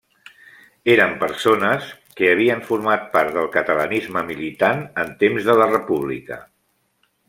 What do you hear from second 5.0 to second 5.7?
en temps de